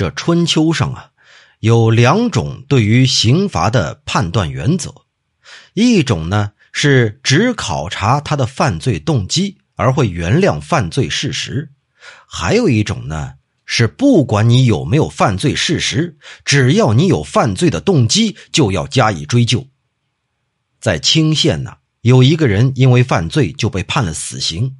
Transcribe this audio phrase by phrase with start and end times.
[0.00, 1.10] 这春秋上啊，
[1.58, 4.94] 有两种对于刑罚的判断原则，
[5.74, 11.72] 一种呢是只考察他的犯罪动机而会原谅犯罪事实，
[12.26, 13.34] 还有一种呢
[13.66, 19.66] 是不管你有没有犯罪事实，只要你有犯罪的动机，就要加以追究。
[20.80, 24.76] 在清县呢，有一个人因为犯罪就被判了死刑，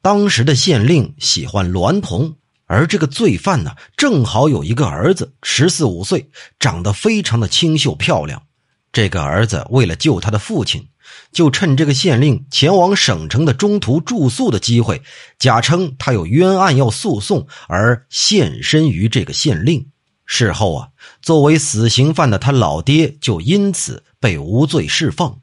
[0.00, 2.36] 当时的县令喜欢娈童。
[2.72, 8.44] 而这个罪犯呢，正好有一个儿子，十四五岁，长得非常的清秀漂亮。
[8.90, 10.88] 这个儿子为了救他的父亲，
[11.32, 15.02] 就趁这个县令前往省城的中途住宿的机会，
[15.38, 19.88] 假称他有冤案要诉讼，而现身于这个县令。
[20.24, 20.88] 事后啊，
[21.20, 25.40] 作为死刑犯的他老爹就因此被无罪释放。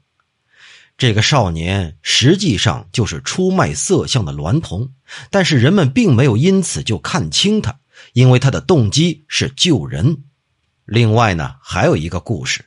[1.00, 4.90] 这个少年实际上就是出卖色相的娈童，
[5.30, 7.80] 但是人们并没有因此就看轻他，
[8.12, 10.24] 因为他的动机是救人。
[10.84, 12.66] 另外呢，还有一个故事，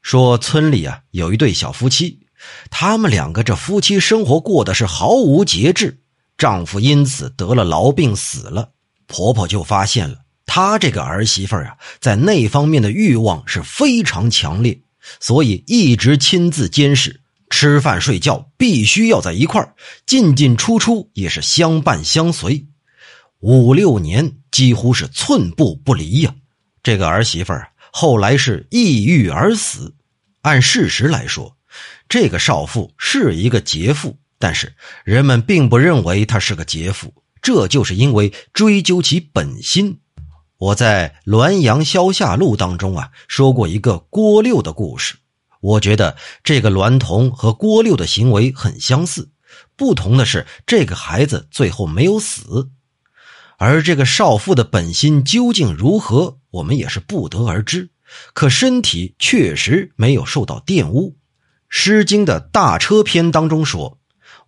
[0.00, 2.20] 说村里啊有一对小夫妻，
[2.70, 5.98] 他们两个这夫妻生活过的是毫无节制，
[6.38, 8.70] 丈夫因此得了痨病死了，
[9.06, 14.80] 婆婆就发现了她这个儿媳妇啊在那方面的欲望是非常强烈，
[15.20, 17.20] 所以一直亲自监视。
[17.50, 19.74] 吃饭睡觉必须要在一块儿，
[20.06, 22.66] 进进出出也是相伴相随，
[23.40, 26.34] 五六年几乎是寸步不离呀。
[26.82, 29.94] 这个儿媳妇儿后来是抑郁而死。
[30.42, 31.56] 按事实来说，
[32.08, 40.00] 这个少妇是一个劫妇，但是人们并不认为她是个劫妇，这就是因为追究其本心。
[40.58, 45.16] 我在《滦阳消夏录》当中啊说过一个郭六的故事。
[45.64, 49.30] 我觉得这个娈童和郭六的行为很相似，
[49.76, 52.68] 不同的是这个孩子最后没有死，
[53.56, 57.88] 而这个少妇的本心究竟如何，我们也是不得而知。
[58.34, 61.12] 可身体确实没有受到玷污，
[61.70, 63.98] 《诗经》的大车篇当中说：“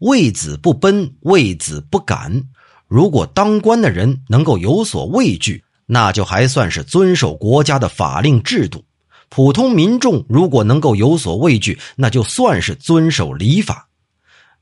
[0.01, 2.45] 为子不奔，为子不敢。”
[2.87, 8.85] 如果当官的人能够有所畏惧，那就还算是遵守国家的法令制度。
[9.29, 13.89] 普通民众如果能够有所畏惧，那就算是遵守礼法。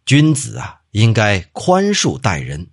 [0.06, 2.66] 君子啊，应该宽恕待人。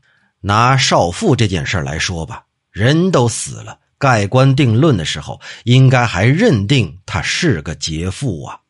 [0.44, 8.60] 拿少妇这件事来说吧，人都死了，盖棺定论的时候，应该还认定他是个劫妇啊。